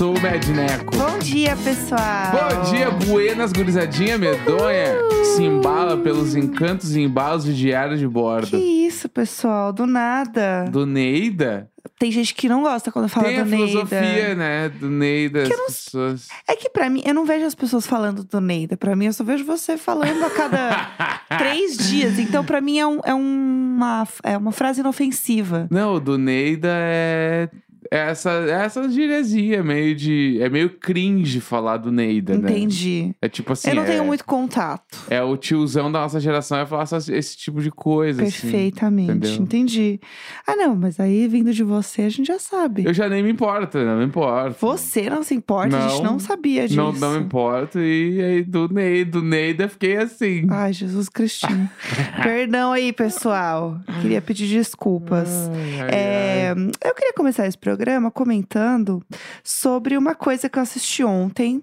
[0.00, 0.96] sou o Medneco.
[0.96, 2.00] Bom dia, pessoal.
[2.32, 4.96] Bom dia, buenas, gurizadinha medonha.
[5.10, 8.46] Que se embala pelos encantos e embalos de diário de bordo.
[8.48, 9.74] Que isso, pessoal?
[9.74, 10.64] Do nada.
[10.72, 11.70] Do Neida?
[11.98, 13.66] Tem gente que não gosta quando fala Tem a do Neida.
[13.66, 14.70] filosofia, né?
[14.70, 16.28] Do Neida, Que as não- pessoas.
[16.48, 18.78] É que pra mim, eu não vejo as pessoas falando do Neida.
[18.78, 22.18] Pra mim, eu só vejo você falando a cada três dias.
[22.18, 25.68] Então, pra mim, é, um- é uma, é uma frase inofensiva.
[25.70, 27.50] Não, o do Neida é.
[27.90, 30.38] É Essa, é essa gíriazinha, meio de.
[30.40, 32.50] É meio cringe falar do Neida, né?
[32.50, 33.14] Entendi.
[33.20, 33.70] É tipo assim.
[33.70, 34.98] eu não é, tenho muito contato.
[35.10, 38.22] É o tiozão da nossa geração vai falar esse tipo de coisa.
[38.22, 38.42] assim.
[38.42, 39.10] Perfeitamente.
[39.10, 39.34] entendeu?
[39.42, 40.00] Entendi.
[40.46, 42.84] Ah, não, mas aí vindo de você, a gente já sabe.
[42.84, 44.56] Eu já nem me importo, não me importo.
[44.60, 46.80] Você não se importa, a gente Não, não sabia disso.
[46.80, 47.78] Não, não me importo.
[47.80, 50.46] E aí do Neida, do Neida fiquei assim.
[50.48, 51.68] Ai, Jesus Cristinho.
[52.22, 53.80] Perdão aí, pessoal.
[54.00, 55.28] Queria pedir desculpas.
[55.48, 56.70] Ai, ai, É, ai.
[56.88, 57.79] eu queria começar esse programa
[58.10, 59.02] comentando
[59.42, 61.62] sobre uma coisa que eu assisti ontem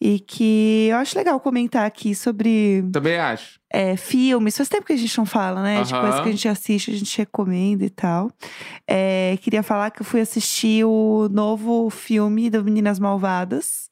[0.00, 3.58] e que eu acho legal comentar aqui sobre Também acho.
[3.70, 4.56] é, filmes.
[4.56, 5.82] Faz tempo que a gente não fala, né?
[5.82, 6.00] De Aham.
[6.02, 8.30] coisas que a gente assiste, a gente recomenda e tal.
[8.86, 13.90] É, queria falar que eu fui assistir o novo filme do Meninas Malvadas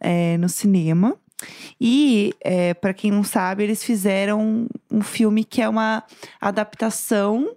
[0.00, 1.16] é, no cinema.
[1.80, 6.02] E, é, para quem não sabe, eles fizeram um filme que é uma
[6.40, 7.54] adaptação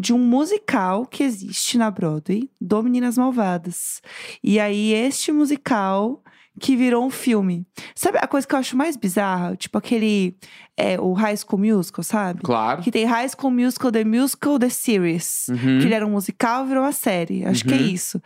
[0.00, 4.00] de um musical que existe na Broadway, do Meninas Malvadas.
[4.42, 6.22] E aí, este musical
[6.58, 7.64] que virou um filme.
[7.94, 9.56] Sabe a coisa que eu acho mais bizarra?
[9.56, 10.36] Tipo aquele.
[10.76, 12.40] É, o High School Musical, sabe?
[12.42, 12.82] Claro.
[12.82, 15.46] Que tem High School Musical, The Musical, The Series.
[15.48, 15.78] Uhum.
[15.78, 17.44] Que ele era um musical e virou uma série.
[17.46, 17.82] Acho que é Uhum.
[17.86, 18.20] isso.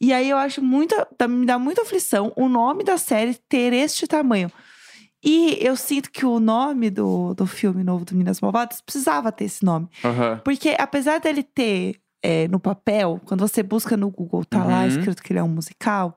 [0.00, 0.94] E aí eu acho muito.
[1.28, 4.50] Me dá muita aflição o nome da série ter este tamanho.
[5.26, 9.44] E eu sinto que o nome do, do filme novo do Minas Malvadas precisava ter
[9.44, 9.88] esse nome.
[10.04, 10.40] Aham.
[10.44, 14.86] Porque apesar dele ter é, no papel, quando você busca no Google, tá lá Uhum.
[14.88, 16.16] escrito que ele é um musical.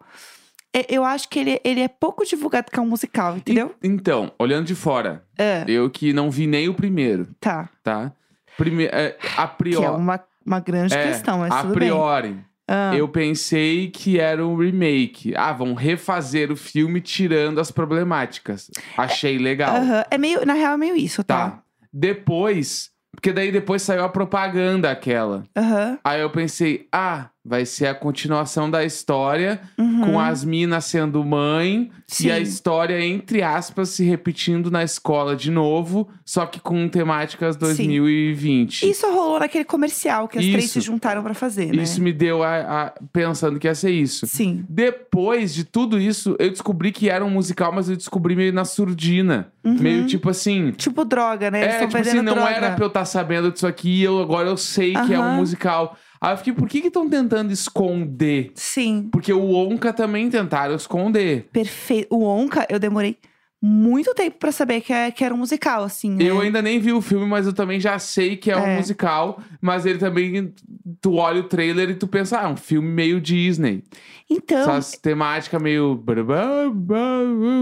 [0.74, 3.76] é- Eu acho que ele, ele é pouco divulgado que é um musical, entendeu?
[3.82, 7.68] E- então, olhando de fora, É, eu que não vi nem o primeiro, tá.
[7.84, 8.12] tá?
[8.58, 9.86] Prime é, a Que priori.
[9.86, 12.30] é uma, uma grande é, questão, mas a priori.
[12.34, 12.46] bem.
[12.72, 15.34] Ah, Eu pensei que era um remake.
[15.36, 18.70] Ah, vão refazer o filme tirando as problemáticas.
[18.96, 19.76] Achei legal.
[19.76, 20.06] aham.
[20.12, 21.50] É meio, na real, é meio isso, tá?
[21.50, 21.64] Tá.
[21.92, 25.44] Depois, porque daí depois saiu a propaganda aquela.
[25.58, 25.98] Aham.
[26.04, 30.02] Aí eu pensei, ah, vai ser a continuação da história uhum.
[30.02, 31.90] com as minas sendo mãe
[32.22, 32.42] e a Sim.
[32.44, 38.88] história, entre aspas, se repetindo na escola de novo, só que com temáticas 2020.
[38.88, 40.74] Isso rolou naquele comercial que as três Isso.
[40.74, 41.82] se juntaram pra fazer, né?
[41.82, 44.28] Isso me deu a, a- pensando que ia ser isso.
[44.28, 44.64] Sim.
[44.70, 48.64] Depois de tudo isso, eu descobri que era um musical, mas eu descobri meio na
[48.64, 49.52] surdina.
[49.64, 50.72] Meio tipo assim.
[50.72, 51.64] Tipo droga, né?
[51.64, 52.50] Eles É, tipo assim, não droga.
[52.52, 55.36] era pra eu estar sabendo disso aqui, e eu, agora eu sei que é um
[55.36, 55.98] musical.
[56.22, 58.52] Aí eu fiquei, por que que estão tentando esconder?
[58.56, 61.48] Sim, Porque o Onca também tentaram esconder.
[61.52, 62.08] perfeito.
[62.14, 63.18] O Onca, eu demorei
[63.62, 66.12] muito tempo pra saber que, é- que era um musical, assim.
[66.12, 66.24] né?
[66.24, 68.76] Eu ainda nem vi o filme, mas eu também já sei que é, um É.
[68.78, 69.42] musical.
[69.62, 70.54] Mas ele também,
[71.02, 73.84] tu olha o trailer e tu pensa, ah, é um filme meio Disney.
[74.30, 76.02] Então, Essas temáticas meio...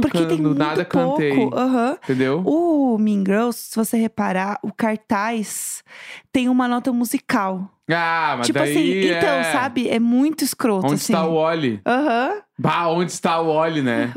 [0.01, 1.11] porque tem muito nada pouco.
[1.17, 1.49] cantei.
[1.53, 1.97] aham.
[2.03, 2.43] Entendeu?
[2.45, 5.83] O Mean Girls, se você reparar, o cartaz
[6.31, 7.71] tem uma nota musical.
[7.89, 9.43] Ah, mas tipo daí assim, então, é...
[9.51, 9.89] sabe?
[9.89, 11.13] É muito escroto, Onde assim.
[11.13, 11.81] está o Oli?
[11.85, 12.41] Aham.
[12.59, 14.11] Bah, onde está o Oli, né?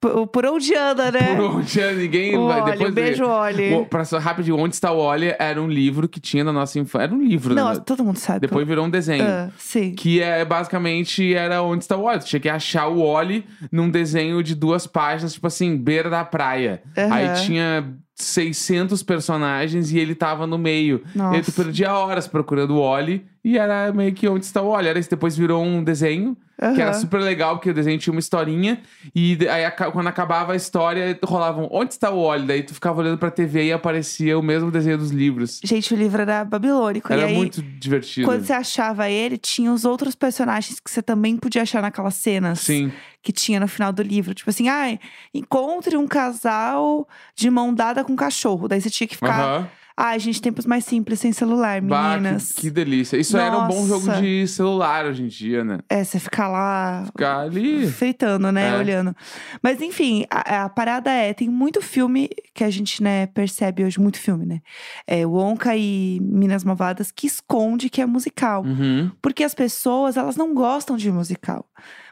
[0.00, 1.34] Por, por onde anda, né?
[1.34, 3.74] Por onde é, ninguém O vai Oli, depois um beijo, Oli.
[3.74, 6.78] O, pra só rapidinho, Onde está o Oli era um livro que tinha na nossa
[6.78, 7.04] infância.
[7.04, 7.82] Era um livro, Não, né?
[7.84, 8.40] todo mundo sabe.
[8.40, 9.24] Depois virou um desenho.
[9.26, 9.92] Ah, sim.
[9.94, 12.20] Que é basicamente era onde está o Oli.
[12.20, 16.24] Tu tinha que achar o Oli num desenho de duas páginas, tipo assim, beira da
[16.24, 16.82] praia.
[16.96, 17.12] Aham.
[17.12, 21.02] Aí tinha 600 personagens e ele tava no meio.
[21.14, 21.34] Nossa.
[21.34, 24.68] E aí tu perdia horas procurando o Oli e era meio que onde está o
[24.68, 24.88] Oli.
[24.88, 26.36] Era isso, depois virou um desenho
[26.74, 28.82] que era super legal, porque o desenho tinha uma historinha.
[29.14, 32.46] E aí quando acabava a história, rolavam onde está o Oli?
[32.46, 35.60] Daí tu ficava olhando pra TV e aparecia o mesmo desenho dos livros.
[35.64, 37.10] Gente, o livro era babilônico.
[37.12, 38.26] Era aí, muito divertido.
[38.26, 42.60] quando você achava ele, tinha os outros personagens que você também podia achar naquelas cenas
[42.60, 42.92] Sim.
[43.22, 44.34] que tinha no final do livro.
[44.34, 45.00] Tipo assim, ai,
[45.32, 48.68] encontre um casal de mão dada com um cachorro.
[48.68, 49.40] Daí você tinha que ficar.
[49.40, 49.68] Aham.
[50.02, 52.52] Ai, gente, tempos mais simples sem celular, Bah, meninas.
[52.52, 53.18] que, que delícia.
[53.18, 54.22] Isso era um bom jogo Nossa.
[54.22, 55.78] de celular hoje em dia, né?
[55.90, 57.86] É, você ficar lá Ficar ali.
[57.86, 58.70] fritando, né?
[58.70, 58.76] É.
[58.78, 59.14] Olhando.
[59.62, 64.00] Mas enfim, a, a parada é, tem muito filme que a gente, né, percebe hoje,
[64.00, 64.60] muito filme, né?
[65.06, 68.64] É, o Onca e Minas Malvadas que esconde que é musical.
[68.64, 69.10] Uhum.
[69.20, 71.66] Porque as pessoas, elas não gostam de musical.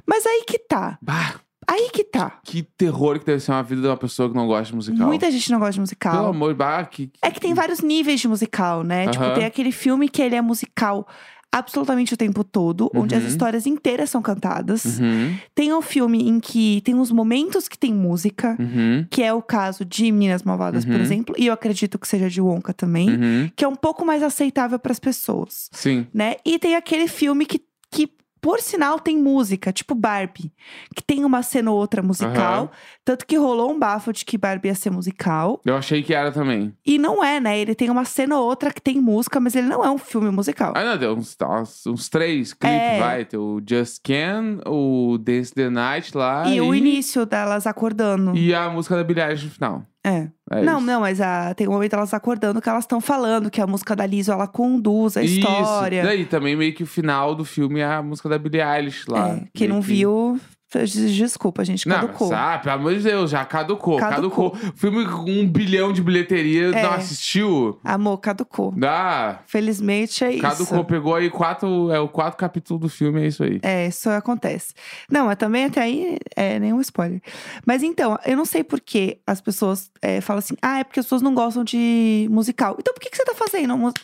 [0.07, 0.99] Mas aí que tá.
[1.01, 1.37] Bah,
[1.71, 2.39] Aí que tá.
[2.45, 5.07] que terror que deve ser uma vida de uma pessoa que não gosta de musical.
[5.07, 6.13] Muita gente não gosta de musical.
[6.17, 7.11] Pelo amor, bah, que...
[7.21, 9.09] É que tem vários níveis de musical, né?
[9.09, 11.07] Tipo, tem aquele filme que ele é musical
[11.51, 13.29] absolutamente o tempo todo, onde as Uhum.
[13.29, 14.99] histórias inteiras são cantadas.
[14.99, 19.33] Uhum, Tem um filme em que tem uns momentos que tem música, uhum, que é
[19.33, 23.51] o caso de Meninas Malvadas, por exemplo, e eu acredito que seja de Wonka também,
[23.57, 26.07] que é um pouco mais aceitável para as pessoas, Sim.
[26.13, 26.37] né?
[26.45, 28.11] E tem aquele filme que, que
[28.41, 30.53] por sinal tem música, tipo Barbie,
[30.95, 32.71] que tem uma cena ou outra musical, Aham.
[33.05, 36.31] tanto que rolou um bafo de que Barbie ia ser musical, Eu achei que era
[36.33, 36.75] também.
[36.87, 37.59] e não é, né?
[37.59, 40.31] Ele tem uma cena ou outra que tem música, mas ele não é um filme
[40.31, 40.73] musical.
[40.77, 42.99] Ah, não, deu uns, uns, uns três clipes, É.
[42.99, 43.25] vai.
[43.25, 46.49] Tem o Just Can, o Dance the Night lá.
[46.49, 48.37] e o início delas acordando.
[48.37, 49.83] E a música da Billie Eilish no final.
[50.09, 50.31] É.
[50.51, 50.87] É não, isso.
[50.87, 53.95] não, mas a, tem um momento elas acordando que elas estão falando que a música
[53.95, 55.99] da Liso ela conduz a história.
[55.99, 56.07] Isso.
[56.07, 59.31] Daí também meio que o final do filme é a música da Billie Eilish lá.
[59.31, 62.29] É, quem não que- viu, desculpa, gente, Não, caducou.
[62.29, 64.51] mas, ah, pelo amor de Deus, já caducou, Caducou.
[64.51, 64.73] caducou.
[64.77, 66.83] Filme com um bilhão de bilheteria, É.
[66.83, 67.81] não assistiu?
[67.83, 68.75] Amor, caducou.
[68.85, 70.43] Ah, Felizmente é isso.
[70.43, 73.59] caducou, pegou aí quatro, é o quatro capítulos do filme, é isso aí.
[73.63, 74.75] É, isso acontece.
[75.11, 77.21] Não, mas também até aí é nenhum spoiler.
[77.67, 81.01] Mas então, eu não sei por que as pessoas é, falam assim: ah, é porque
[81.01, 82.77] as pessoas não gostam de musical.
[82.79, 83.95] Então por que, que você tá fazendo mus-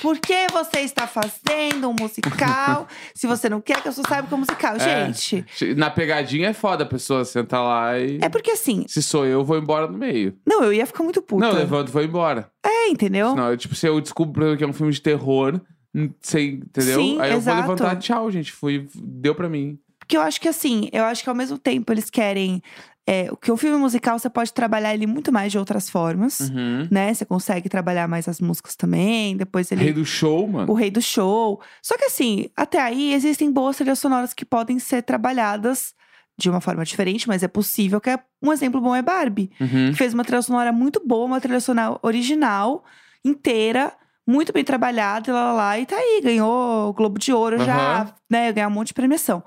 [0.00, 4.28] Por que você está fazendo um musical se você não quer que as pessoas saibam
[4.28, 4.76] que é um musical?
[4.76, 5.06] É.
[5.12, 8.18] Gente, Na pegadinha é foda a pessoa sentar lá e.
[8.22, 10.36] é porque assim, Se sou eu, vou embora no meio.
[10.46, 11.44] não, eu ia ficar muito puta.
[11.44, 12.50] Não, eu levanto e vou embora.
[12.64, 13.30] É, entendeu?
[13.30, 15.60] Senão, eu, tipo, se eu descubro que é um filme de terror,
[16.20, 17.00] sei, entendeu?
[17.00, 17.62] Sim, Aí eu exato.
[17.62, 18.52] vou levantar, tchau, gente.
[18.52, 19.78] Fui, deu pra mim.
[19.98, 22.62] Porque eu acho que assim, eu acho que ao mesmo tempo eles querem.
[23.10, 26.40] É, o que o filme musical você pode trabalhar ele muito mais de outras formas,
[26.50, 26.86] Uhum.
[26.90, 27.14] né?
[27.14, 29.82] Você consegue trabalhar mais as músicas também, depois ele.
[29.84, 30.70] Rei do show, mano.
[30.70, 31.58] o rei do show.
[31.82, 35.94] Só que assim, até aí existem boas trilhas sonoras que podem ser trabalhadas
[36.36, 37.98] de uma forma diferente, mas é possível.
[38.00, 39.90] Que é, um exemplo bom é Barbie, Uhum.
[39.90, 42.84] que fez uma trilha sonora muito boa, uma trilha sonora original,
[43.24, 43.92] inteira,
[44.26, 47.58] muito bem trabalhada, e lá, lá, lá, e tá aí, ganhou o Globo de Ouro
[47.64, 48.12] já, Aham.
[48.28, 48.52] né?
[48.52, 49.42] Ganhar um monte de premiação.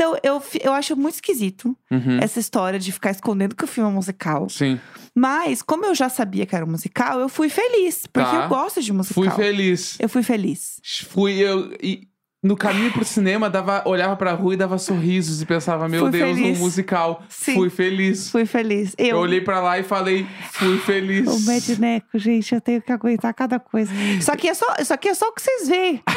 [0.00, 2.18] Então, eu, eu acho muito esquisito Uhum.
[2.22, 4.48] essa história de ficar escondendo que o filme é musical.
[4.48, 4.80] Sim.
[5.14, 8.06] Mas, como eu já sabia que era um musical, eu fui feliz.
[8.10, 8.44] Porque Tá.
[8.44, 9.22] eu gosto de musical.
[9.24, 9.98] Fui feliz.
[10.00, 10.80] Eu fui feliz.
[11.10, 11.76] Fui eu.
[11.82, 12.08] E
[12.42, 16.10] no caminho pro cinema, dava, olhava pra rua e dava sorrisos e pensava, meu Fui
[16.10, 16.58] Deus, feliz.
[16.58, 17.22] um musical.
[17.28, 17.54] Sim.
[17.54, 18.30] Fui feliz.
[18.30, 18.94] Fui feliz.
[18.96, 21.28] Eu, Eu olhei pra lá e falei, fui feliz.
[21.28, 23.92] O Medneco, gente, eu tenho que aguentar cada coisa.
[23.94, 26.02] Isso aqui é só, isso aqui é só o que vocês veem.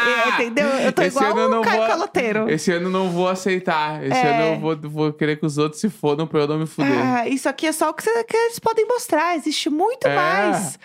[0.00, 0.66] É, Entendeu?
[0.66, 2.48] Eu tô Esse igual ano o Caio vou- Caloteiro.
[2.48, 4.02] Esse ano eu não vou aceitar.
[4.02, 4.30] Esse É.
[4.32, 6.90] ano eu vou, vou querer que os outros se fodam pra eu não me fuder.
[6.90, 9.36] Ah, isso aqui é só o que, cê- que eles podem mostrar.
[9.36, 10.14] Existe muito É.
[10.16, 10.78] mais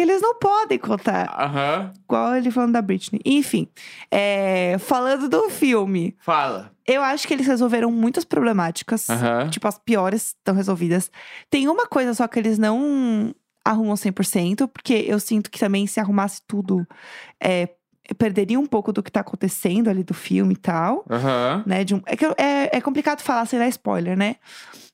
[0.00, 1.28] que eles não podem contar.
[1.38, 1.92] Aham.
[2.04, 3.20] Igual ele falando da Britney.
[3.22, 3.68] Enfim,
[4.10, 6.72] é, falando do filme, Fala.
[6.86, 9.10] eu acho que eles resolveram muitas problemáticas.
[9.10, 9.50] Aham.
[9.50, 11.10] Tipo, as piores estão resolvidas.
[11.50, 16.00] Tem uma coisa só que eles não arrumam 100%, porque eu sinto que também se
[16.00, 16.86] arrumasse tudo,
[17.38, 17.68] é,
[18.14, 21.04] perderia um pouco do que tá acontecendo ali do filme e tal.
[21.10, 21.62] Aham.
[21.66, 24.36] Né, de um- é, que é, é complicado falar sem dar spoiler, né?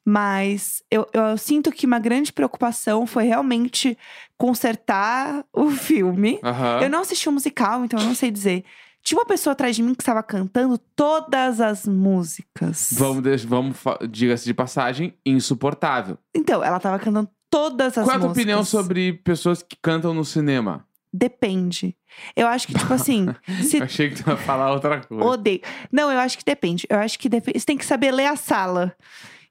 [0.05, 3.99] Mas eu, eu sinto que uma grande preocupação foi realmente
[4.39, 6.39] consertar o filme.
[6.45, 6.81] Aham.
[6.83, 8.65] Eu não assisti o musical, então eu não sei dizer.
[9.03, 12.89] Tinha uma pessoa atrás de mim que estava cantando todas as músicas.
[12.93, 13.77] Vamos, vamos
[14.11, 16.19] diga-se de passagem, insuportável.
[16.35, 18.43] Então, ela tava cantando todas as Qual é a tua músicas.
[18.43, 20.86] opinião sobre pessoas que cantam no cinema?
[21.13, 21.97] Depende.
[22.35, 23.27] Eu acho que, tipo assim,
[23.63, 25.25] se Eu achei que tu ia falar outra coisa.
[25.25, 25.61] odeio.
[25.91, 26.87] Não, eu acho que depende.
[26.91, 27.59] Eu acho que depende.
[27.59, 28.95] Você tem que saber ler a sala.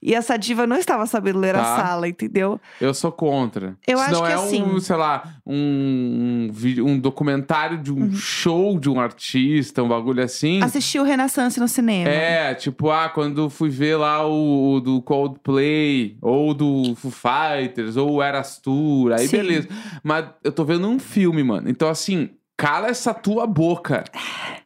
[0.07, 1.75] E essa diva não estava sabendo ler a Tá.
[1.83, 2.61] sala, entendeu?
[2.79, 3.75] Eu sou contra.
[3.87, 7.79] Eu Se acho não que é assim- um, sei lá, um, um, vídeo- um documentário
[7.79, 8.11] de um Uhum.
[8.13, 10.61] show de um artista, um bagulho assim.
[10.61, 12.07] Assisti o Renaissance no cinema.
[12.09, 17.97] É, tipo, ah, quando fui ver lá o, o do Coldplay, ou do Foo Fighters,
[17.97, 19.37] ou o Eras Tour, aí Sim.
[19.37, 19.67] beleza.
[20.03, 21.67] Mas eu tô vendo um filme, mano.
[21.67, 24.03] Então, assim, cala essa tua boca.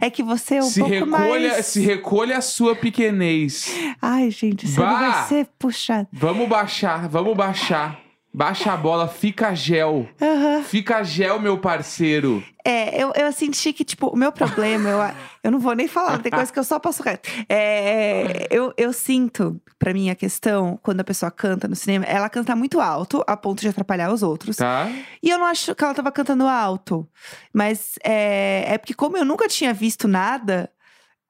[0.00, 1.66] É que você é um se, pouco recolha, mais.
[1.66, 3.72] se recolha a sua pequenez.
[4.00, 4.98] Ai, gente, isso Bah!
[4.98, 6.08] vai ser puxado.
[6.12, 7.98] Vamos baixar, vamos baixar.
[8.34, 10.08] Baixa a bola, fica gel.
[10.20, 10.62] Aham.
[10.62, 12.42] Fica gel, meu parceiro.
[12.64, 14.98] É, eu, eu senti que, tipo, o meu problema, eu,
[15.44, 17.28] eu não vou nem falar, tem coisa que eu só passo reto.
[17.46, 22.30] É, eu, eu sinto, pra mim, a questão, quando a pessoa canta no cinema, ela
[22.30, 24.56] canta muito alto, a ponto de atrapalhar os outros.
[24.56, 24.90] Tá?
[25.22, 27.06] E eu não acho que ela tava cantando alto.
[27.52, 30.70] Mas é, é porque, como eu nunca tinha visto nada,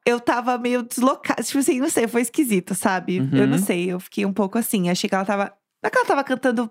[0.07, 1.43] eu tava meio deslocada.
[1.43, 3.21] Tipo assim, não sei, foi esquisito, sabe?
[3.21, 3.31] Uhum.
[3.33, 4.89] Eu não sei, eu fiquei um pouco assim.
[4.89, 6.71] Achei que ela tava Não é que ela tava cantando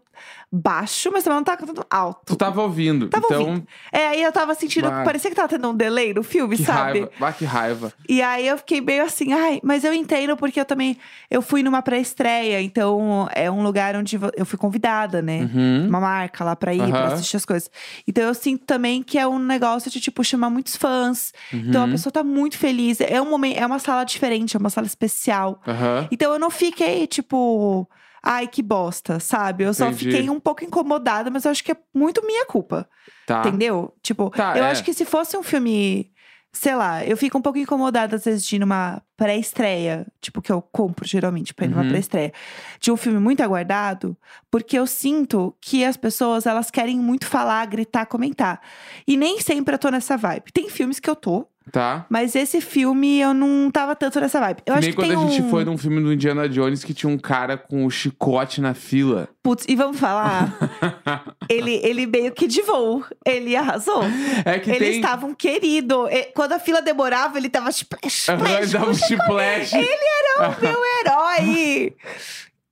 [0.49, 2.21] baixo, mas também não tava cantando alto.
[2.27, 3.09] Tu tava ouvindo.
[3.09, 3.67] Tava então, ouvindo.
[3.91, 4.89] É, aí eu tava sentindo.
[4.89, 5.03] Vai.
[5.03, 6.99] Parecia que tava tendo um delay no filme, que sabe?
[7.01, 7.11] raiva.
[7.19, 7.93] Ah, que raiva.
[8.07, 10.97] E aí eu fiquei meio assim, ai, mas eu entendo porque eu também.
[11.29, 15.41] Eu fui numa pré-estreia, então é um lugar onde eu fui convidada, né?
[15.53, 15.87] Uhum.
[15.89, 17.13] Uma marca lá pra ir, pra Aham.
[17.13, 17.69] assistir as coisas.
[18.07, 21.33] Então eu sinto também que é um negócio de, tipo, chamar muitos fãs.
[21.51, 21.91] Então a Uhum.
[21.91, 23.01] pessoa tá muito feliz.
[23.01, 25.61] É um momento, é uma sala diferente, é uma sala especial.
[26.09, 27.89] Então eu não fiquei, tipo,
[28.23, 29.63] ai, que bosta, sabe?
[29.63, 30.05] Eu só Entendi.
[30.11, 32.87] fiquei um pouco incomodada, mas eu acho que é muito minha culpa.
[33.25, 33.39] Tá.
[33.39, 33.93] Entendeu?
[34.03, 34.71] Tipo, Tá, eu é.
[34.71, 36.11] acho que se fosse um filme,
[36.51, 40.51] sei lá, eu fico um pouco incomodada às vezes de ir numa pré-estreia, tipo, que
[40.51, 41.89] eu compro geralmente pra ir numa Uhum.
[41.89, 42.33] pré-estreia,
[42.79, 44.17] de um filme muito aguardado,
[44.49, 48.59] porque eu sinto que as pessoas, elas querem muito falar, gritar, comentar.
[49.07, 50.51] E nem sempre eu tô nessa vibe.
[50.51, 52.05] Tem filmes que eu tô, Tá.
[52.09, 54.63] mas esse filme eu não tava tanto nessa vibe.
[54.65, 55.49] Eu acho nem que quando a gente um...
[55.49, 59.29] foi num filme do Indiana Jones que tinha um cara com o chicote na fila.
[59.43, 60.53] Putz, e vamos falar,
[61.47, 64.01] ele, ele meio que de voo, ele arrasou.
[64.43, 64.95] É que Ele tem.
[64.95, 66.07] estava um querido.
[66.33, 68.71] Quando a fila demorava, ele tava splash, Aham, ele splash.
[68.71, 69.73] dava um splash.
[69.75, 71.95] Era o meu herói.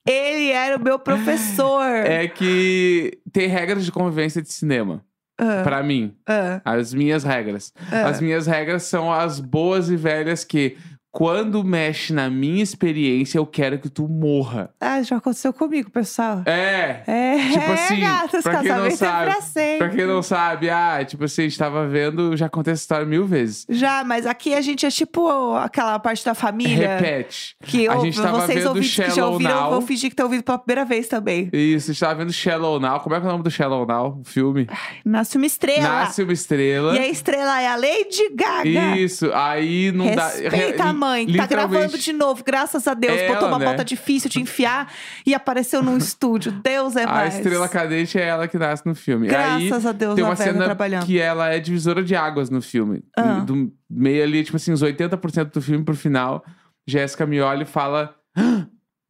[0.06, 1.84] Ele era o meu professor.
[1.86, 5.04] É que tem regras de convivência de cinema.
[5.40, 6.14] Ah, Pra mim.
[6.28, 7.74] ah, As minhas regras.
[7.92, 8.08] ah.
[8.10, 10.76] As minhas regras são as boas e velhas que,
[11.12, 14.70] quando mexe na minha experiência, eu quero que tu morra.
[14.80, 16.44] Ah, já aconteceu comigo, pessoal.
[16.46, 17.02] É.
[17.08, 19.78] É, Tipo assim, gatas, pra quem não casamento é sabe, pra sempre.
[19.80, 23.06] Pra quem não sabe, ah, tipo assim, a gente tava vendo, já contei essa história
[23.06, 23.66] mil vezes.
[23.70, 26.98] Já, mas aqui a gente é tipo aquela parte da família.
[26.98, 27.56] Repete.
[27.64, 29.70] Que A gente tava vocês vendo ouvintes que já Shallow ouviram, Now.
[29.72, 31.50] vão fingir que estão ouvindo pela primeira vez também.
[31.52, 33.00] Isso, a gente tava vendo Shallow Now.
[33.00, 34.20] Como é que é o nome do Shallow Now?
[34.22, 34.68] O filme?
[35.04, 35.82] Nasce uma estrela.
[35.88, 36.96] Nasce uma estrela.
[36.96, 38.98] E a estrela é a Lady Gaga.
[38.98, 40.28] Isso, aí não dá.
[40.28, 43.18] Respeita re- a mãe, tá gravando de novo, graças a Deus.
[43.18, 43.66] Ela, Botou uma né?
[43.66, 44.92] bota difícil de enfiar
[45.26, 46.52] e apareceu num estúdio.
[46.52, 47.36] Deus é A mais.
[47.36, 49.28] estrela cadente é ela que nasce no filme.
[49.34, 51.06] aí, Graças a Deus, tem a uma cena trabalhando.
[51.06, 53.04] que ela é divisora de águas no filme.
[53.18, 53.40] Ah.
[53.40, 56.44] Do meio ali, tipo assim, uns 80% do filme pro final,
[56.88, 58.66] Jéssica me olha e fala: "Ah,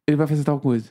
[0.06, 0.90] ele vai fazer tal coisa.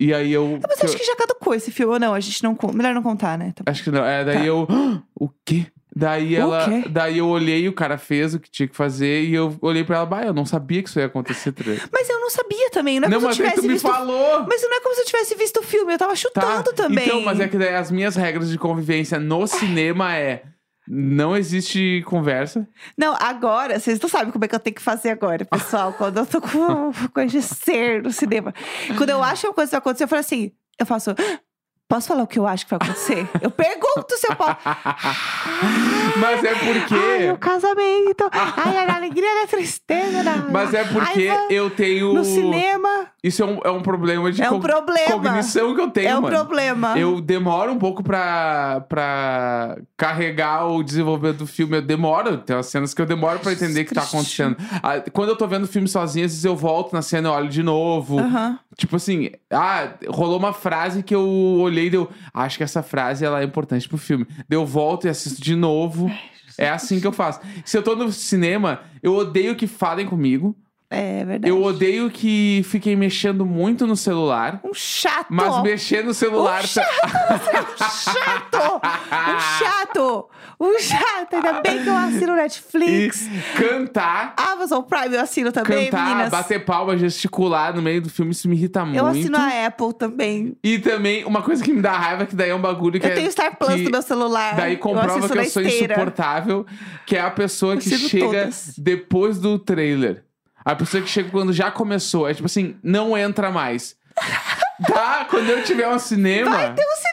[0.00, 0.60] E aí eu.
[0.66, 2.14] Mas acho que já caducou esse filme, ou não?
[2.14, 2.56] A gente não.
[2.72, 3.52] Melhor não contar, né?
[3.54, 3.64] Tá.
[3.66, 4.04] Acho que não.
[4.04, 4.44] É, daí Tá.
[4.44, 4.66] eu.
[4.70, 5.66] "Ah, O quê?
[5.98, 6.64] Daí ela.
[6.88, 9.96] Daí eu olhei, o cara fez o que tinha que fazer, e eu olhei pra
[9.96, 11.50] ela, bah, eu não sabia que isso ia acontecer.
[11.50, 11.80] Tre.
[11.92, 13.00] Mas eu não sabia também.
[13.00, 13.88] Não é Não, como mas se eu aí tu tivesse me visto.
[13.88, 14.46] falou!
[14.48, 16.16] Mas não é como se eu tivesse visto o filme, eu tava Tá?
[16.16, 17.04] chutando também.
[17.06, 20.42] Então, mas é que daí as minhas regras de convivência no cinema é.
[20.90, 22.66] Não existe conversa.
[22.96, 26.16] Não, agora, vocês não sabem como é que eu tenho que fazer agora, pessoal, quando
[26.16, 28.54] eu tô com coisa de ser no cinema.
[28.96, 31.10] Quando eu acho que uma coisa vai acontecer, eu falo assim, eu faço.
[31.90, 33.26] "Ah, Posso falar o que eu acho que vai acontecer?
[33.40, 34.56] Eu pergunto se eu posso.
[36.20, 36.94] Mas é porque.
[36.94, 38.28] Ai, o casamento.
[38.32, 40.22] Ai, a alegria da tristeza.
[40.22, 42.12] Da Mas é porque raiva eu tenho.
[42.12, 43.06] No cinema.
[43.22, 45.10] Isso é um, é um problema de É um co- problema.
[45.10, 46.36] cognição que eu tenho, é um mano.
[46.36, 46.98] problema.
[46.98, 51.76] Eu demoro um pouco pra, pra carregar o desenvolvimento do filme.
[51.78, 52.38] Eu demoro.
[52.38, 54.56] Tem umas cenas que eu demoro pra entender o que tá acontecendo.
[54.82, 57.48] Ah, Quando eu tô vendo filme sozinho, às vezes eu volto na cena e olho
[57.48, 58.18] de novo.
[58.18, 58.58] Aham.
[58.78, 62.08] Tipo assim, ah, rolou uma frase que eu olhei e deu.
[62.32, 64.24] Acho que essa frase ela é importante pro filme.
[64.48, 66.08] Daí eu volto e assisto de novo.
[66.56, 67.40] É assim que eu faço.
[67.64, 70.56] Se eu tô no cinema, eu odeio que falem comigo.
[70.88, 71.52] É verdade.
[71.52, 74.60] Eu odeio que fiquem mexendo muito no celular.
[74.64, 75.26] Um chato.
[75.28, 76.62] Mas mexer no celular.
[76.62, 76.88] Um chato.
[76.94, 78.80] Um chato.
[79.10, 80.28] Um chato.
[80.60, 83.28] Ainda bem que eu assino e Netflix.
[83.56, 84.34] cantar.
[84.36, 86.30] Amazon Prime eu assino também, cantar, meninas.
[86.30, 88.98] bater palma, gesticular no meio do filme, isso me irrita muito.
[88.98, 90.56] Eu assino a Apple também.
[90.62, 93.10] E também, uma coisa que me dá raiva, que daí é um bagulho que Eu
[93.10, 93.14] é.
[93.14, 94.56] tenho Star Plus que no meu celular.
[94.56, 95.94] Daí comprova que eu sou esteira.
[95.94, 96.66] insuportável,
[97.06, 98.74] que é a pessoa Eu que chega todas.
[98.76, 100.24] depois do trailer.
[100.64, 102.28] A pessoa que chega quando já começou.
[102.28, 103.96] É tipo assim, não entra mais.
[104.86, 105.24] Tá?
[105.28, 106.50] Quando eu tiver um cinema.
[106.50, 107.07] Vai ter um cinema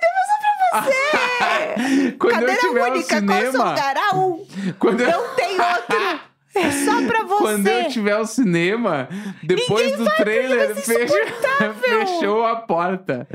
[0.72, 2.12] você!
[2.20, 3.74] quando eu Cadeira tiver um única, qual o seu cinema.
[3.74, 4.46] Ah, um.
[4.80, 6.20] Quando eu, Não tem outro.
[6.56, 7.36] É só pra você.
[7.44, 9.10] quando eu tiver um cinema,
[9.44, 11.14] depois Ninguém do trailer, fecha-
[11.82, 13.28] fechou a porta.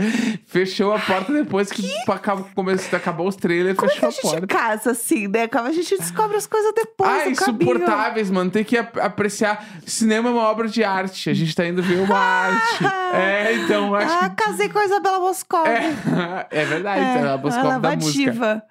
[0.47, 4.33] Fechou a porta depois que, acabou, começou, acabou os trailers, Como é que fechou a
[4.33, 4.47] a gente porta.
[4.47, 5.49] casa assim, né?
[5.53, 8.51] A gente descobre as coisas depois Ah, insuportáveis, mano.
[8.51, 9.65] Tem que ap- apreciar.
[9.87, 11.29] Cinema é uma obra de arte.
[11.31, 12.85] A gente tá indo ver uma arte.
[13.15, 15.65] É, então, acho Ah, casei com a Isabela Moscov.
[15.65, 15.71] que.
[15.71, 18.31] É, é verdade, é, a Boscov é da música.
[18.33, 18.63] diva.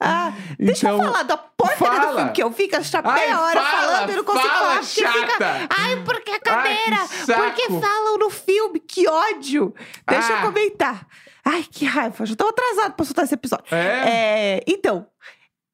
[0.00, 2.16] Ah, deixa eu Então, falar da porcaria do fala.
[2.18, 4.58] filme que eu fico, a gente Ai, meia hora fala, falando e não consigo fala,
[4.60, 4.74] falar.
[4.76, 5.18] Porque chata.
[5.18, 5.68] fica.
[5.76, 6.96] Ai, porque a cadeira?
[7.26, 8.78] porque falam no filme?
[8.80, 9.74] Que ódio!
[10.08, 10.40] Deixa Ah.
[10.40, 11.06] eu comentar.
[11.44, 12.24] Ai, que raiva.
[12.26, 13.64] Já tô atrasado pra soltar esse episódio.
[13.74, 14.56] É?
[14.56, 15.06] É, então,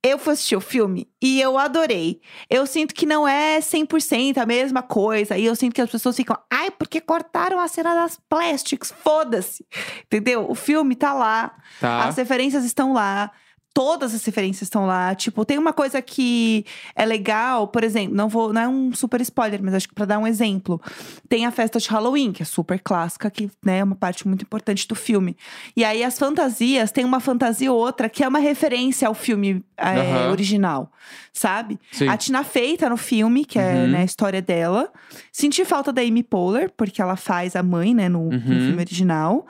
[0.03, 2.21] eu fui assistir o filme e eu adorei.
[2.49, 5.37] Eu sinto que não é 100% a mesma coisa.
[5.37, 8.91] E eu sinto que as pessoas ficam, ai, porque cortaram a cena das plásticos?
[9.03, 9.67] Foda-se.
[10.05, 10.47] Entendeu?
[10.49, 12.05] O filme tá lá, Tá.
[12.05, 13.31] as referências estão lá.
[13.75, 15.13] Todas as referências estão lá.
[15.17, 16.65] Tipo, tem uma coisa que
[16.95, 20.05] é legal, por exemplo, não vou, não é um super spoiler, mas acho que pra
[20.07, 20.81] dar um exemplo.
[21.29, 24.43] Tem a festa de Halloween, que é super clássica, que né, é uma parte muito
[24.43, 25.37] importante do filme.
[25.77, 29.65] E aí as fantasias, tem uma fantasia ou outra que é uma referência ao filme
[29.77, 30.31] é, Aham.
[30.31, 30.93] original,
[31.33, 31.77] sabe?
[31.91, 32.07] Sim.
[32.09, 33.89] A Tina Fey tá no filme, que é Uhum.
[33.89, 34.93] né, a história dela.
[35.33, 38.41] Senti falta da Amy Poehler, porque ela faz a mãe, né, no, no Uhum.
[38.41, 39.45] filme original.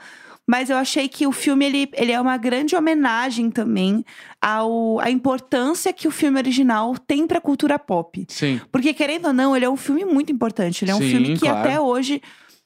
[0.47, 4.05] Mas eu achei que o filme, ele, ele é uma grande homenagem também
[4.39, 8.25] ao, à importância que o filme original tem pra cultura pop.
[8.29, 8.61] Sim.
[8.71, 10.85] Porque, querendo ou não, ele é um filme muito importante.
[10.85, 11.59] Ele é um Sim, filme que claro.
[11.59, 12.21] até hoje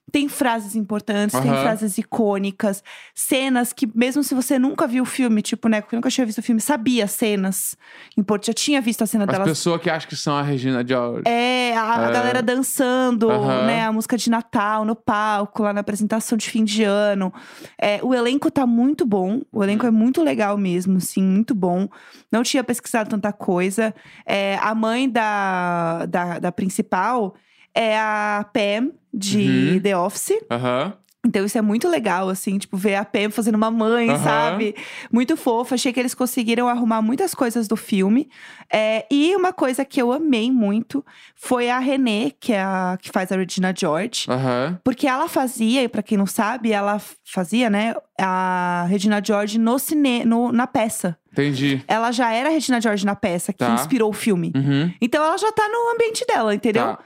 [0.10, 1.62] tem frases importantes, tem Aham.
[1.62, 6.10] frases icônicas, cenas que, mesmo se você nunca viu o filme, tipo, né, que nunca
[6.10, 7.76] tinha visto o filme, sabia cenas
[8.18, 10.86] importantes, já tinha visto a cena As delas pessoas que acham que são a Regina
[10.86, 11.24] George.
[11.28, 12.12] é, a, É.
[12.12, 13.66] galera dançando, Aham.
[13.66, 13.86] né?
[13.86, 17.34] A música de Natal no palco, lá na apresentação de fim de ano.
[17.80, 19.42] É, o elenco tá muito bom.
[19.52, 19.90] O elenco Uhum.
[19.90, 21.88] é muito legal mesmo, assim, muito bom.
[22.32, 23.94] Não tinha pesquisado tanta coisa.
[24.26, 27.36] É, a mãe da, da, da principal
[27.74, 29.80] é a Pam, de Uhum.
[29.82, 30.34] The Office.
[30.52, 30.94] Aham.
[31.28, 34.24] Então isso é muito legal, assim, tipo, ver a Pam fazendo uma mãe, Aham.
[34.24, 34.74] sabe?
[35.12, 35.76] Muito fofa.
[35.76, 38.30] Achei que eles conseguiram arrumar muitas coisas do filme.
[38.72, 41.04] É, e uma coisa que eu amei muito
[41.36, 44.28] foi a Renée, que é a que faz a Regina George.
[44.30, 44.80] Aham.
[44.82, 49.78] Porque ela fazia, e pra quem não sabe, ela fazia, né, a Regina George no
[49.78, 51.18] cine, no, na peça.
[51.34, 51.84] Entendi.
[51.86, 53.74] Ela já era a Regina George na peça, que Tá.
[53.74, 54.54] inspirou o filme.
[54.56, 54.90] Uhum.
[55.02, 56.86] Então ela já tá no ambiente dela, entendeu?
[56.96, 57.00] Tá.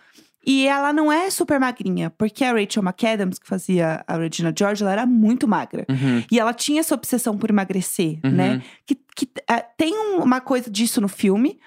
[0.45, 4.83] E ela não é super magrinha, porque a Rachel McAdams, que fazia a Regina George,
[4.83, 5.85] ela era muito magra.
[5.89, 6.23] Uhum.
[6.31, 8.31] E ela tinha essa obsessão por emagrecer, Uhum.
[8.31, 8.61] né?
[8.85, 11.57] Que, que é, tem um- uma coisa disso no filme,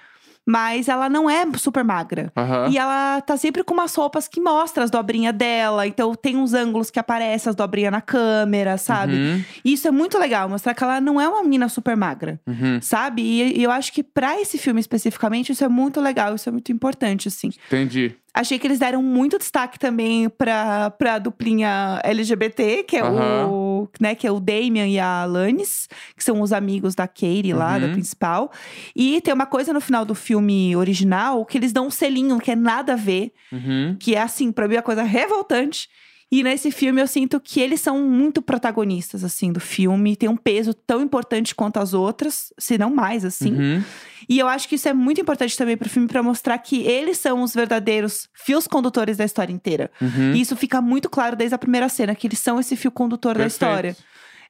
[0.49, 2.31] mas ela não é super magra.
[2.37, 2.69] Aham.
[2.71, 5.85] E ela tá sempre com umas roupas que mostram as dobrinhas dela.
[5.85, 9.13] Então tem uns ângulos que aparecem as dobrinhas na câmera, sabe?
[9.15, 9.43] Uhum.
[9.65, 12.39] E isso é muito legal, mostrar que ela não é uma menina super magra.
[12.47, 12.79] Uhum.
[12.81, 13.21] Sabe?
[13.23, 16.51] E, e eu acho que pra esse filme especificamente, isso é muito legal, isso é
[16.51, 17.49] muito importante, assim.
[17.67, 18.15] Entendi.
[18.39, 24.13] Achei que eles deram muito destaque também pra, pra duplinha LGBT, que é o, né,
[24.15, 27.87] que é o Damian e a Alanis, que são os amigos da Katie lá, da
[27.87, 27.93] Uhum.
[27.93, 28.51] principal.
[28.95, 32.51] E tem uma coisa no final do filme original que eles dão um selinho que
[32.51, 33.95] é nada a ver, Uhum.
[33.99, 35.87] que é assim, pra mim é uma coisa revoltante.
[36.29, 40.15] E nesse filme eu sinto que eles são muito protagonistas, assim, do filme.
[40.15, 43.53] Tem um peso tão importante quanto as outras, se não mais, assim.
[43.53, 43.83] Uhum.
[44.27, 47.17] E eu acho que isso é muito importante também pro filme pra mostrar que eles
[47.17, 49.89] são os verdadeiros fios condutores da história inteira.
[50.01, 50.33] Uhum.
[50.33, 53.35] E isso fica muito claro desde a primeira cena, que eles são esse fio condutor
[53.35, 53.53] da Perfeito.
[53.53, 53.97] história.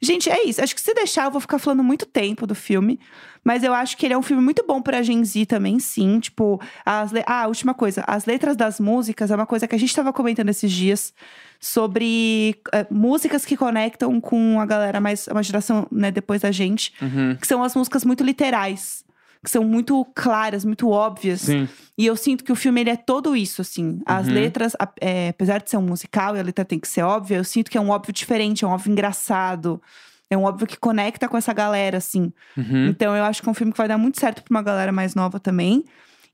[0.01, 0.61] Gente, é isso.
[0.61, 2.99] Acho que se deixar, eu vou ficar falando muito tempo do filme.
[3.43, 6.19] Mas eu acho que ele é um filme muito bom pra Gen Z também, sim.
[6.19, 8.03] Tipo, as le- ah, a última coisa.
[8.05, 11.13] As letras das músicas é uma coisa que a gente tava comentando esses dias.
[11.59, 15.27] Sobre eh, músicas que conectam com a galera mais...
[15.27, 16.93] Uma geração, né, depois da gente.
[17.01, 17.35] Uhum.
[17.35, 19.03] Que são as músicas muito literais.
[19.43, 21.41] Que são muito claras, muito óbvias.
[21.41, 21.67] Sim.
[21.97, 23.99] E eu sinto que o filme ele é todo isso, assim.
[24.05, 24.33] As Uhum.
[24.33, 27.37] letras, a- é, apesar de ser um musical e a letra tem que ser óbvia,
[27.37, 29.81] eu sinto que é um óbvio diferente, é um óbvio engraçado.
[30.29, 32.33] É um óbvio que conecta com essa galera, assim.
[32.57, 32.87] Uhum.
[32.87, 34.91] Então eu acho que é um filme que vai dar muito certo pra uma galera
[34.91, 35.85] mais nova também.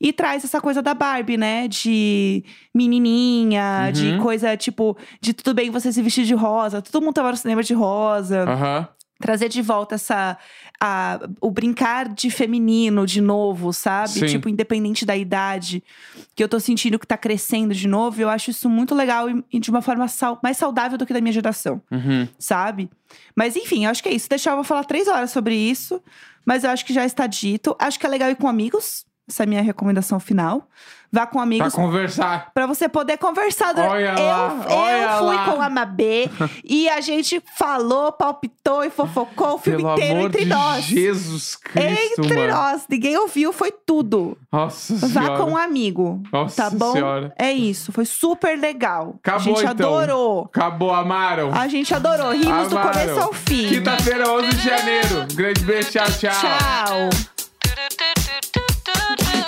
[0.01, 1.67] E traz essa coisa da Barbie, né?
[1.67, 4.19] De menininha, de Uhum.
[4.19, 6.81] coisa tipo, de tudo bem você se vestir de rosa.
[6.81, 8.87] Todo mundo tava no cinema de rosa Aham.
[9.23, 10.37] Trazer de volta essa
[10.81, 14.09] a, o brincar de feminino de novo, sabe?
[14.19, 14.25] Sim.
[14.25, 15.81] Tipo, independente da idade,
[16.35, 18.21] que eu tô sentindo que tá crescendo de novo.
[18.21, 21.13] Eu acho isso muito legal e, e de uma forma sal- mais saudável do que
[21.13, 22.27] da minha geração, Uhum.
[22.37, 22.89] sabe?
[23.33, 24.27] Mas enfim, eu acho que é isso.
[24.27, 26.01] Deixar eu vou falar três horas sobre isso,
[26.45, 27.73] mas eu acho que já está dito.
[27.79, 29.05] Acho que é legal ir com amigos.
[29.27, 30.67] Essa é a minha recomendação final.
[31.11, 32.51] Vá com Pra amigos conversar.
[32.55, 33.77] Pra você poder conversar.
[33.77, 35.45] Olha eu lá, eu olha fui lá.
[35.45, 36.27] com a Mabê
[36.65, 40.83] e a gente falou, palpitou e fofocou o filme Pelo inteiro amor entre de nós.
[40.85, 42.51] Jesus Cristo, Entre mano.
[42.53, 42.85] nós.
[42.89, 44.35] Ninguém ouviu, foi tudo.
[44.51, 45.37] Nossa Vá senhora.
[45.43, 46.21] com um amigo.
[46.31, 46.93] Nossa tá bom?
[46.93, 47.31] senhora.
[47.37, 47.91] É isso.
[47.91, 49.15] Foi super legal.
[49.23, 49.95] Acabou, a gente então.
[49.95, 50.45] adorou.
[50.45, 51.53] Acabou, amaram.
[51.53, 52.31] A gente adorou.
[52.31, 52.91] Rimos do Amaram.
[52.91, 53.69] começo ao fim.
[53.69, 55.27] Quinta-feira, 11 de janeiro.
[55.35, 56.31] Grande beijo, tchau, tchau.
[56.31, 57.32] Tchau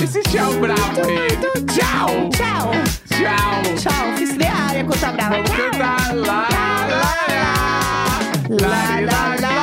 [0.06, 1.28] esse tchau bravo aí.
[1.66, 2.30] Tchau.
[2.30, 2.72] Tchau.
[3.10, 3.76] Tchau.
[3.76, 4.18] Tchau.
[4.18, 5.36] Fiz área com essa brava.
[5.36, 7.60] Vamos cantar tá lá, lá, lá.
[8.50, 9.55] Lá, lá, lá.